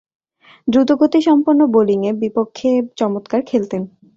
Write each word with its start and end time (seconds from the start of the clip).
দ্রুতগতিসম্পন্ন 0.67 1.61
বোলিংয়ের 1.73 2.15
বিপক্ষে 2.21 2.69
চমৎকার 2.99 3.41
খেলতেন। 3.45 3.81